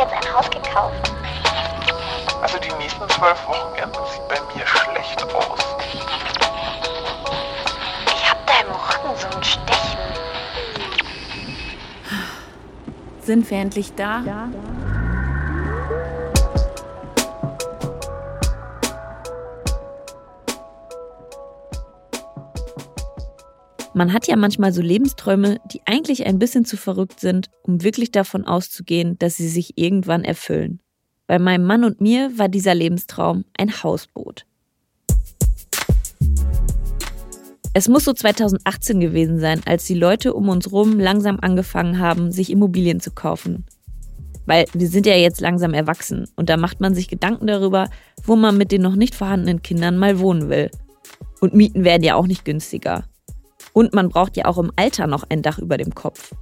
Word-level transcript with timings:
jetzt 0.00 0.12
ein 0.12 0.34
Haus 0.34 0.48
gekauft. 0.50 1.12
Also 2.42 2.58
die 2.58 2.72
nächsten 2.78 3.06
zwölf 3.10 3.46
Wochenenden 3.46 4.00
sieht 4.12 4.28
bei 4.28 4.40
mir 4.54 4.66
schlecht 4.66 5.22
aus. 5.34 5.76
Ich 8.06 8.30
hab 8.30 8.46
da 8.46 8.52
im 8.62 8.70
Rücken 8.70 9.16
so 9.16 9.26
ein 9.36 9.44
Stechen. 9.44 9.98
Sind 13.22 13.50
wir 13.50 13.58
endlich 13.58 13.94
da? 13.94 14.22
Ja. 14.26 14.48
Man 23.92 24.12
hat 24.12 24.28
ja 24.28 24.36
manchmal 24.36 24.72
so 24.72 24.82
Lebensträume, 24.82 25.58
die 25.72 25.80
eigentlich 25.84 26.24
ein 26.24 26.38
bisschen 26.38 26.64
zu 26.64 26.76
verrückt 26.76 27.18
sind, 27.18 27.50
um 27.62 27.82
wirklich 27.82 28.12
davon 28.12 28.44
auszugehen, 28.44 29.18
dass 29.18 29.36
sie 29.36 29.48
sich 29.48 29.76
irgendwann 29.76 30.22
erfüllen. 30.22 30.80
Bei 31.26 31.40
meinem 31.40 31.64
Mann 31.64 31.82
und 31.82 32.00
mir 32.00 32.38
war 32.38 32.48
dieser 32.48 32.74
Lebenstraum 32.74 33.44
ein 33.58 33.82
Hausboot. 33.82 34.46
Es 37.72 37.88
muss 37.88 38.04
so 38.04 38.12
2018 38.12 39.00
gewesen 39.00 39.40
sein, 39.40 39.60
als 39.66 39.86
die 39.86 39.94
Leute 39.94 40.34
um 40.34 40.48
uns 40.48 40.70
rum 40.70 41.00
langsam 41.00 41.38
angefangen 41.40 41.98
haben, 41.98 42.30
sich 42.30 42.50
Immobilien 42.50 43.00
zu 43.00 43.10
kaufen. 43.10 43.64
Weil 44.46 44.66
wir 44.72 44.88
sind 44.88 45.06
ja 45.06 45.14
jetzt 45.14 45.40
langsam 45.40 45.74
erwachsen 45.74 46.28
und 46.36 46.48
da 46.48 46.56
macht 46.56 46.80
man 46.80 46.94
sich 46.94 47.08
Gedanken 47.08 47.48
darüber, 47.48 47.88
wo 48.24 48.36
man 48.36 48.56
mit 48.56 48.70
den 48.70 48.82
noch 48.82 48.96
nicht 48.96 49.16
vorhandenen 49.16 49.62
Kindern 49.62 49.98
mal 49.98 50.20
wohnen 50.20 50.48
will. 50.48 50.70
Und 51.40 51.54
Mieten 51.54 51.84
werden 51.84 52.02
ja 52.02 52.14
auch 52.14 52.26
nicht 52.26 52.44
günstiger. 52.44 53.04
Und 53.72 53.94
man 53.94 54.08
braucht 54.08 54.36
ja 54.36 54.46
auch 54.46 54.58
im 54.58 54.72
Alter 54.76 55.06
noch 55.06 55.24
ein 55.28 55.42
Dach 55.42 55.58
über 55.58 55.76
dem 55.76 55.94
Kopf. 55.94 56.32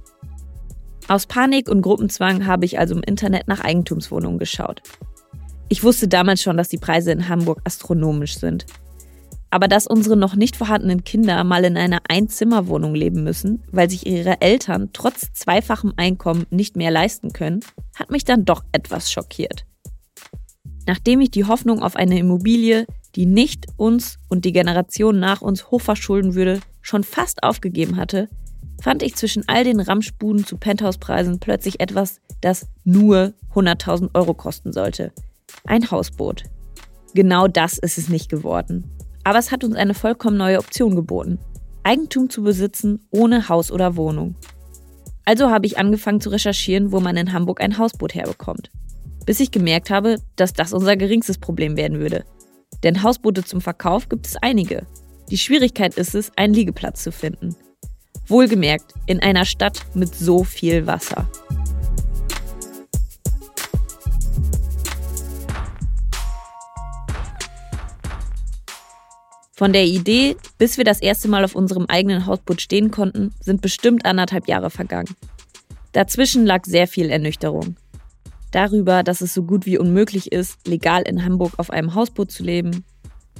Aus 1.07 1.25
Panik 1.25 1.69
und 1.69 1.81
Gruppenzwang 1.81 2.45
habe 2.45 2.65
ich 2.65 2.77
also 2.77 2.95
im 2.95 3.01
Internet 3.01 3.47
nach 3.47 3.61
Eigentumswohnungen 3.61 4.37
geschaut. 4.37 4.81
Ich 5.67 5.83
wusste 5.83 6.07
damals 6.07 6.41
schon, 6.41 6.57
dass 6.57 6.69
die 6.69 6.77
Preise 6.77 7.11
in 7.11 7.29
Hamburg 7.29 7.61
astronomisch 7.63 8.37
sind. 8.37 8.65
Aber 9.51 9.67
dass 9.67 9.87
unsere 9.87 10.15
noch 10.15 10.35
nicht 10.35 10.55
vorhandenen 10.55 11.03
Kinder 11.03 11.43
mal 11.43 11.65
in 11.65 11.77
einer 11.77 12.01
Einzimmerwohnung 12.07 12.93
leben 12.93 13.23
müssen, 13.23 13.63
weil 13.71 13.89
sich 13.89 14.05
ihre 14.05 14.41
Eltern 14.41 14.89
trotz 14.93 15.33
zweifachem 15.33 15.93
Einkommen 15.97 16.45
nicht 16.51 16.75
mehr 16.75 16.91
leisten 16.91 17.33
können, 17.33 17.61
hat 17.95 18.11
mich 18.11 18.25
dann 18.25 18.45
doch 18.45 18.63
etwas 18.71 19.11
schockiert. 19.11 19.65
Nachdem 20.85 21.21
ich 21.21 21.31
die 21.31 21.45
Hoffnung 21.45 21.81
auf 21.81 21.95
eine 21.95 22.19
Immobilie, 22.19 22.85
die 23.15 23.25
nicht 23.25 23.65
uns 23.77 24.17
und 24.27 24.45
die 24.45 24.53
Generation 24.53 25.19
nach 25.19 25.41
uns 25.41 25.71
hochverschulden 25.71 26.35
würde, 26.35 26.59
schon 26.81 27.03
fast 27.03 27.43
aufgegeben 27.43 27.97
hatte, 27.97 28.29
fand 28.81 29.03
ich 29.03 29.15
zwischen 29.15 29.43
all 29.47 29.63
den 29.63 29.79
Ramschbuden 29.79 30.45
zu 30.45 30.57
Penthouse-Preisen 30.57 31.39
plötzlich 31.39 31.79
etwas, 31.79 32.21
das 32.41 32.67
nur 32.83 33.33
100.000 33.53 34.11
Euro 34.13 34.33
kosten 34.33 34.71
sollte. 34.71 35.11
Ein 35.65 35.89
Hausboot. 35.91 36.43
Genau 37.13 37.47
das 37.47 37.77
ist 37.77 37.97
es 37.97 38.09
nicht 38.09 38.29
geworden. 38.29 38.91
Aber 39.23 39.39
es 39.39 39.51
hat 39.51 39.63
uns 39.63 39.75
eine 39.75 39.93
vollkommen 39.93 40.37
neue 40.37 40.59
Option 40.59 40.95
geboten. 40.95 41.39
Eigentum 41.83 42.29
zu 42.29 42.43
besitzen 42.43 43.05
ohne 43.11 43.49
Haus 43.49 43.71
oder 43.71 43.95
Wohnung. 43.95 44.35
Also 45.25 45.49
habe 45.49 45.65
ich 45.65 45.77
angefangen 45.77 46.21
zu 46.21 46.29
recherchieren, 46.29 46.91
wo 46.91 46.99
man 46.99 47.17
in 47.17 47.33
Hamburg 47.33 47.61
ein 47.61 47.77
Hausboot 47.77 48.15
herbekommt. 48.15 48.71
Bis 49.25 49.39
ich 49.39 49.51
gemerkt 49.51 49.89
habe, 49.89 50.17
dass 50.35 50.53
das 50.53 50.73
unser 50.73 50.97
geringstes 50.97 51.37
Problem 51.37 51.77
werden 51.77 51.99
würde. 51.99 52.25
Denn 52.83 53.03
Hausboote 53.03 53.43
zum 53.43 53.61
Verkauf 53.61 54.09
gibt 54.09 54.25
es 54.25 54.37
einige. 54.37 54.87
Die 55.31 55.37
Schwierigkeit 55.37 55.93
ist 55.93 56.15
es, 56.15 56.31
einen 56.37 56.55
Liegeplatz 56.55 57.03
zu 57.03 57.11
finden. 57.11 57.55
Wohlgemerkt, 58.25 58.95
in 59.05 59.19
einer 59.19 59.45
Stadt 59.45 59.85
mit 59.93 60.15
so 60.15 60.43
viel 60.43 60.87
Wasser. 60.87 61.29
Von 69.53 69.71
der 69.71 69.85
Idee, 69.85 70.35
bis 70.57 70.77
wir 70.77 70.83
das 70.83 70.99
erste 70.99 71.27
Mal 71.27 71.43
auf 71.43 71.53
unserem 71.53 71.85
eigenen 71.85 72.25
Hausboot 72.25 72.61
stehen 72.61 72.89
konnten, 72.89 73.35
sind 73.39 73.61
bestimmt 73.61 74.05
anderthalb 74.05 74.47
Jahre 74.47 74.71
vergangen. 74.71 75.15
Dazwischen 75.91 76.47
lag 76.47 76.65
sehr 76.65 76.87
viel 76.87 77.11
Ernüchterung. 77.11 77.75
Darüber, 78.51 79.03
dass 79.03 79.21
es 79.21 79.35
so 79.35 79.43
gut 79.43 79.67
wie 79.67 79.77
unmöglich 79.77 80.31
ist, 80.31 80.67
legal 80.67 81.03
in 81.03 81.23
Hamburg 81.23 81.53
auf 81.57 81.69
einem 81.69 81.93
Hausboot 81.93 82.31
zu 82.31 82.41
leben, 82.41 82.83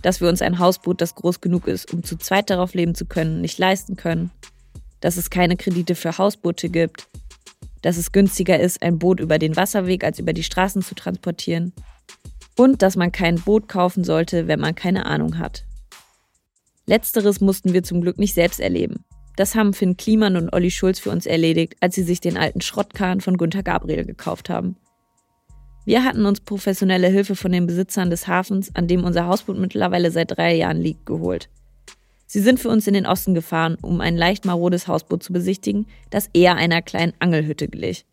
dass 0.01 0.21
wir 0.21 0.29
uns 0.29 0.41
ein 0.41 0.59
Hausboot, 0.59 1.01
das 1.01 1.15
groß 1.15 1.41
genug 1.41 1.67
ist, 1.67 1.93
um 1.93 2.03
zu 2.03 2.17
zweit 2.17 2.49
darauf 2.49 2.73
leben 2.73 2.95
zu 2.95 3.05
können, 3.05 3.41
nicht 3.41 3.57
leisten 3.57 3.95
können, 3.95 4.31
dass 4.99 5.17
es 5.17 5.29
keine 5.29 5.57
Kredite 5.57 5.95
für 5.95 6.17
Hausboote 6.17 6.69
gibt, 6.69 7.07
dass 7.81 7.97
es 7.97 8.11
günstiger 8.11 8.59
ist, 8.59 8.81
ein 8.81 8.99
Boot 8.99 9.19
über 9.19 9.39
den 9.39 9.55
Wasserweg 9.55 10.03
als 10.03 10.19
über 10.19 10.33
die 10.33 10.43
Straßen 10.43 10.81
zu 10.81 10.95
transportieren 10.95 11.73
und 12.57 12.81
dass 12.81 12.95
man 12.95 13.11
kein 13.11 13.35
Boot 13.35 13.67
kaufen 13.67 14.03
sollte, 14.03 14.47
wenn 14.47 14.59
man 14.59 14.75
keine 14.75 15.05
Ahnung 15.05 15.37
hat. 15.37 15.63
Letzteres 16.85 17.39
mussten 17.39 17.73
wir 17.73 17.83
zum 17.83 18.01
Glück 18.01 18.17
nicht 18.17 18.33
selbst 18.33 18.59
erleben. 18.59 19.05
Das 19.35 19.55
haben 19.55 19.73
Finn 19.73 19.95
Kliman 19.95 20.35
und 20.35 20.51
Olli 20.51 20.71
Schulz 20.71 20.99
für 20.99 21.11
uns 21.11 21.25
erledigt, 21.25 21.75
als 21.79 21.95
sie 21.95 22.03
sich 22.03 22.19
den 22.19 22.35
alten 22.35 22.59
Schrottkahn 22.59 23.21
von 23.21 23.37
Günter 23.37 23.63
Gabriel 23.63 24.03
gekauft 24.03 24.49
haben. 24.49 24.75
Wir 25.89 26.03
hatten 26.03 26.27
uns 26.27 26.39
professionelle 26.39 27.07
Hilfe 27.07 27.35
von 27.35 27.51
den 27.51 27.65
Besitzern 27.65 28.11
des 28.11 28.27
Hafens, 28.27 28.69
an 28.75 28.87
dem 28.87 29.03
unser 29.03 29.25
Hausboot 29.25 29.57
mittlerweile 29.57 30.11
seit 30.11 30.37
drei 30.37 30.53
Jahren 30.53 30.79
liegt, 30.79 31.07
geholt. 31.07 31.49
Sie 32.27 32.41
sind 32.41 32.59
für 32.59 32.69
uns 32.69 32.85
in 32.85 32.93
den 32.93 33.07
Osten 33.07 33.33
gefahren, 33.33 33.75
um 33.81 33.99
ein 33.99 34.15
leicht 34.15 34.45
marodes 34.45 34.87
Hausboot 34.87 35.23
zu 35.23 35.33
besichtigen, 35.33 35.87
das 36.11 36.29
eher 36.31 36.57
einer 36.57 36.83
kleinen 36.83 37.13
Angelhütte 37.17 37.67
glich. 37.67 38.05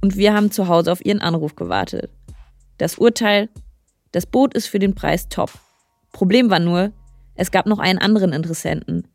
Und 0.00 0.16
wir 0.16 0.32
haben 0.32 0.50
zu 0.50 0.66
Hause 0.66 0.90
auf 0.90 1.04
ihren 1.04 1.20
Anruf 1.20 1.56
gewartet. 1.56 2.10
Das 2.78 2.96
Urteil, 2.96 3.50
das 4.12 4.24
Boot 4.24 4.54
ist 4.54 4.66
für 4.66 4.78
den 4.78 4.94
Preis 4.94 5.28
top. 5.28 5.50
Problem 6.10 6.48
war 6.48 6.58
nur, 6.58 6.90
es 7.34 7.50
gab 7.50 7.66
noch 7.66 7.80
einen 7.80 7.98
anderen 7.98 8.32
Interessenten, 8.32 9.06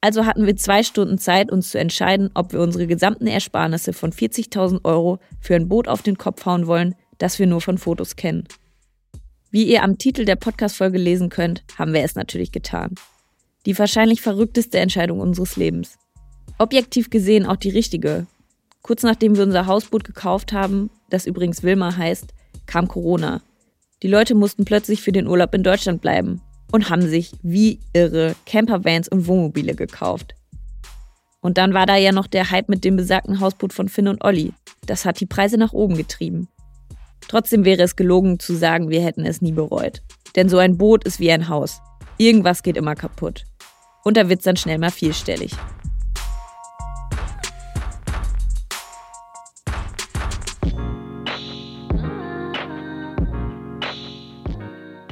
also 0.00 0.26
hatten 0.26 0.46
wir 0.46 0.56
zwei 0.56 0.82
Stunden 0.82 1.18
Zeit, 1.18 1.50
uns 1.50 1.70
zu 1.70 1.78
entscheiden, 1.78 2.30
ob 2.34 2.52
wir 2.52 2.60
unsere 2.60 2.86
gesamten 2.86 3.26
Ersparnisse 3.26 3.92
von 3.92 4.12
40.000 4.12 4.84
Euro 4.84 5.18
für 5.40 5.56
ein 5.56 5.68
Boot 5.68 5.88
auf 5.88 6.02
den 6.02 6.16
Kopf 6.16 6.46
hauen 6.46 6.66
wollen, 6.66 6.94
das 7.18 7.38
wir 7.38 7.46
nur 7.46 7.60
von 7.60 7.78
Fotos 7.78 8.14
kennen. 8.14 8.44
Wie 9.50 9.64
ihr 9.64 9.82
am 9.82 9.98
Titel 9.98 10.24
der 10.24 10.36
Podcast-Folge 10.36 10.98
lesen 10.98 11.30
könnt, 11.30 11.64
haben 11.76 11.92
wir 11.92 12.02
es 12.02 12.14
natürlich 12.14 12.52
getan. 12.52 12.94
Die 13.66 13.76
wahrscheinlich 13.76 14.20
verrückteste 14.20 14.78
Entscheidung 14.78 15.20
unseres 15.20 15.56
Lebens. 15.56 15.98
Objektiv 16.58 17.10
gesehen 17.10 17.46
auch 17.46 17.56
die 17.56 17.70
richtige. 17.70 18.26
Kurz 18.82 19.02
nachdem 19.02 19.36
wir 19.36 19.42
unser 19.42 19.66
Hausboot 19.66 20.04
gekauft 20.04 20.52
haben, 20.52 20.90
das 21.10 21.26
übrigens 21.26 21.62
Wilma 21.62 21.96
heißt, 21.96 22.34
kam 22.66 22.86
Corona. 22.86 23.42
Die 24.02 24.08
Leute 24.08 24.36
mussten 24.36 24.64
plötzlich 24.64 25.02
für 25.02 25.12
den 25.12 25.26
Urlaub 25.26 25.54
in 25.54 25.64
Deutschland 25.64 26.00
bleiben 26.02 26.40
und 26.72 26.90
haben 26.90 27.06
sich 27.06 27.32
wie 27.42 27.80
irre 27.92 28.34
Campervans 28.46 29.08
und 29.08 29.26
Wohnmobile 29.26 29.74
gekauft. 29.74 30.34
Und 31.40 31.56
dann 31.56 31.72
war 31.72 31.86
da 31.86 31.96
ja 31.96 32.12
noch 32.12 32.26
der 32.26 32.50
Hype 32.50 32.68
mit 32.68 32.84
dem 32.84 32.96
besagten 32.96 33.40
Hausboot 33.40 33.72
von 33.72 33.88
Finn 33.88 34.08
und 34.08 34.24
Olli. 34.24 34.52
Das 34.86 35.04
hat 35.04 35.20
die 35.20 35.26
Preise 35.26 35.56
nach 35.56 35.72
oben 35.72 35.96
getrieben. 35.96 36.48
Trotzdem 37.28 37.64
wäre 37.64 37.82
es 37.82 37.96
gelogen 37.96 38.38
zu 38.38 38.54
sagen, 38.54 38.88
wir 38.88 39.02
hätten 39.02 39.24
es 39.24 39.40
nie 39.40 39.52
bereut. 39.52 40.02
Denn 40.34 40.48
so 40.48 40.58
ein 40.58 40.78
Boot 40.78 41.04
ist 41.04 41.20
wie 41.20 41.30
ein 41.30 41.48
Haus. 41.48 41.80
Irgendwas 42.16 42.62
geht 42.62 42.76
immer 42.76 42.94
kaputt. 42.94 43.44
Und 44.04 44.16
da 44.16 44.28
wird 44.28 44.40
es 44.40 44.44
dann 44.44 44.56
schnell 44.56 44.78
mal 44.78 44.90
vierstellig. 44.90 45.52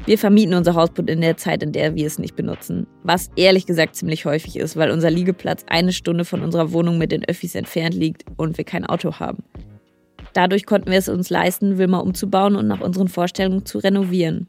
Wir 0.07 0.19
vermieten 0.19 0.55
unser 0.55 0.75
Hausboot 0.75 1.11
in 1.11 1.21
der 1.21 1.37
Zeit, 1.37 1.65
in 1.65 1.73
der 1.73 1.97
wir 1.97 2.07
es 2.07 2.21
nicht 2.21 2.37
benutzen. 2.37 2.87
Was 3.03 3.29
ehrlich 3.35 3.67
gesagt 3.67 3.97
ziemlich 3.97 4.25
häufig 4.25 4.57
ist, 4.57 4.77
weil 4.77 4.93
unser 4.93 5.11
Liegeplatz 5.11 5.65
eine 5.69 5.93
Stunde 5.93 6.25
von 6.25 6.43
unserer 6.43 6.73
Wohnung 6.73 6.97
mit 6.97 7.11
den 7.11 7.25
Öffis 7.25 7.57
entfernt 7.57 7.93
liegt 7.93 8.25
und 8.37 8.57
wir 8.57 8.65
kein 8.65 8.87
Auto 8.87 9.19
haben. 9.19 9.43
Dadurch 10.33 10.65
konnten 10.65 10.93
wir 10.93 10.99
es 10.99 11.09
uns 11.09 11.29
leisten, 11.29 11.77
Wilma 11.79 11.99
umzubauen 11.99 12.55
und 12.55 12.69
nach 12.69 12.81
unseren 12.81 13.09
Vorstellungen 13.09 13.67
zu 13.67 13.79
renovieren. 13.79 14.47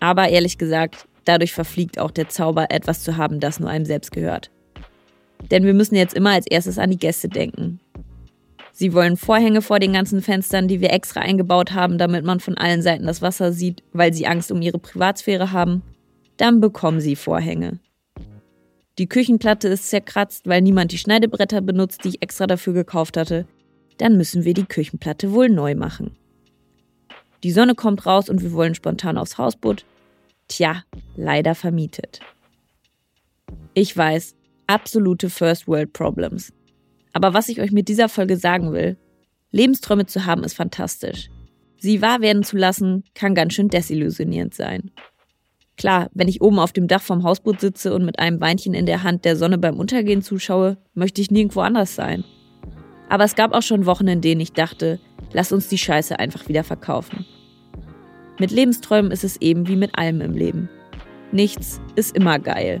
Aber 0.00 0.28
ehrlich 0.28 0.58
gesagt, 0.58 1.06
dadurch 1.24 1.52
verfliegt 1.52 2.00
auch 2.00 2.10
der 2.10 2.28
Zauber, 2.28 2.66
etwas 2.70 3.04
zu 3.04 3.16
haben, 3.16 3.38
das 3.38 3.60
nur 3.60 3.70
einem 3.70 3.84
selbst 3.84 4.10
gehört. 4.10 4.50
Denn 5.52 5.64
wir 5.64 5.74
müssen 5.74 5.94
jetzt 5.94 6.14
immer 6.14 6.30
als 6.30 6.48
erstes 6.48 6.78
an 6.78 6.90
die 6.90 6.98
Gäste 6.98 7.28
denken. 7.28 7.78
Sie 8.72 8.94
wollen 8.94 9.16
Vorhänge 9.16 9.60
vor 9.60 9.78
den 9.78 9.92
ganzen 9.92 10.22
Fenstern, 10.22 10.66
die 10.66 10.80
wir 10.80 10.92
extra 10.92 11.20
eingebaut 11.20 11.72
haben, 11.72 11.98
damit 11.98 12.24
man 12.24 12.40
von 12.40 12.56
allen 12.56 12.80
Seiten 12.80 13.06
das 13.06 13.20
Wasser 13.20 13.52
sieht, 13.52 13.82
weil 13.92 14.14
sie 14.14 14.26
Angst 14.26 14.50
um 14.50 14.62
ihre 14.62 14.78
Privatsphäre 14.78 15.52
haben. 15.52 15.82
Dann 16.38 16.60
bekommen 16.60 17.00
sie 17.00 17.14
Vorhänge. 17.14 17.78
Die 18.98 19.08
Küchenplatte 19.08 19.68
ist 19.68 19.90
zerkratzt, 19.90 20.46
weil 20.46 20.62
niemand 20.62 20.92
die 20.92 20.98
Schneidebretter 20.98 21.60
benutzt, 21.60 22.04
die 22.04 22.10
ich 22.10 22.22
extra 22.22 22.46
dafür 22.46 22.72
gekauft 22.72 23.16
hatte. 23.16 23.46
Dann 23.98 24.16
müssen 24.16 24.44
wir 24.44 24.54
die 24.54 24.66
Küchenplatte 24.66 25.32
wohl 25.32 25.48
neu 25.48 25.74
machen. 25.74 26.16
Die 27.42 27.52
Sonne 27.52 27.74
kommt 27.74 28.06
raus 28.06 28.28
und 28.28 28.42
wir 28.42 28.52
wollen 28.52 28.74
spontan 28.74 29.18
aufs 29.18 29.38
Hausboot. 29.38 29.84
Tja, 30.48 30.84
leider 31.16 31.54
vermietet. 31.54 32.20
Ich 33.74 33.96
weiß, 33.96 34.34
absolute 34.66 35.30
First 35.30 35.66
World 35.66 35.92
Problems. 35.92 36.52
Aber 37.12 37.34
was 37.34 37.48
ich 37.48 37.60
euch 37.60 37.72
mit 37.72 37.88
dieser 37.88 38.08
Folge 38.08 38.36
sagen 38.36 38.72
will, 38.72 38.96
Lebensträume 39.50 40.06
zu 40.06 40.24
haben 40.24 40.44
ist 40.44 40.54
fantastisch. 40.54 41.28
Sie 41.78 42.00
wahr 42.00 42.20
werden 42.20 42.42
zu 42.42 42.56
lassen, 42.56 43.04
kann 43.14 43.34
ganz 43.34 43.54
schön 43.54 43.68
desillusionierend 43.68 44.54
sein. 44.54 44.90
Klar, 45.76 46.10
wenn 46.14 46.28
ich 46.28 46.40
oben 46.40 46.58
auf 46.58 46.72
dem 46.72 46.86
Dach 46.86 47.02
vom 47.02 47.22
Hausboot 47.22 47.60
sitze 47.60 47.94
und 47.94 48.04
mit 48.04 48.18
einem 48.18 48.40
Weinchen 48.40 48.74
in 48.74 48.86
der 48.86 49.02
Hand 49.02 49.24
der 49.24 49.36
Sonne 49.36 49.58
beim 49.58 49.78
Untergehen 49.78 50.22
zuschaue, 50.22 50.76
möchte 50.94 51.20
ich 51.20 51.30
nirgendwo 51.30 51.60
anders 51.60 51.94
sein. 51.94 52.24
Aber 53.08 53.24
es 53.24 53.34
gab 53.34 53.52
auch 53.52 53.62
schon 53.62 53.84
Wochen, 53.84 54.08
in 54.08 54.20
denen 54.20 54.40
ich 54.40 54.52
dachte, 54.52 55.00
lass 55.32 55.52
uns 55.52 55.68
die 55.68 55.78
Scheiße 55.78 56.18
einfach 56.18 56.48
wieder 56.48 56.64
verkaufen. 56.64 57.26
Mit 58.38 58.50
Lebensträumen 58.50 59.10
ist 59.10 59.24
es 59.24 59.40
eben 59.40 59.68
wie 59.68 59.76
mit 59.76 59.98
allem 59.98 60.20
im 60.20 60.32
Leben. 60.32 60.68
Nichts 61.32 61.80
ist 61.96 62.14
immer 62.16 62.38
geil. 62.38 62.80